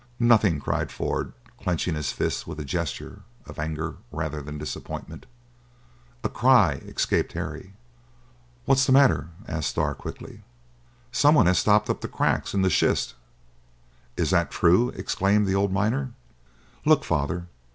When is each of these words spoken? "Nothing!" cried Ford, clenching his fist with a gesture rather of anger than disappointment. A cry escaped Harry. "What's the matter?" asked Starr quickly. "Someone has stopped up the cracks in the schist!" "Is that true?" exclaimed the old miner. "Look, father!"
"Nothing!" 0.19 0.59
cried 0.59 0.91
Ford, 0.91 1.31
clenching 1.61 1.93
his 1.93 2.11
fist 2.11 2.47
with 2.47 2.59
a 2.59 2.65
gesture 2.65 3.21
rather 3.45 3.45
of 3.51 3.59
anger 3.59 3.97
than 4.41 4.57
disappointment. 4.57 5.27
A 6.23 6.27
cry 6.29 6.81
escaped 6.87 7.33
Harry. 7.33 7.73
"What's 8.65 8.87
the 8.87 8.93
matter?" 8.93 9.27
asked 9.47 9.69
Starr 9.69 9.93
quickly. 9.93 10.41
"Someone 11.11 11.45
has 11.45 11.59
stopped 11.59 11.87
up 11.87 12.01
the 12.01 12.07
cracks 12.07 12.55
in 12.55 12.63
the 12.63 12.71
schist!" 12.71 13.13
"Is 14.17 14.31
that 14.31 14.49
true?" 14.49 14.89
exclaimed 14.95 15.45
the 15.45 15.53
old 15.53 15.71
miner. 15.71 16.13
"Look, 16.83 17.03
father!" 17.03 17.45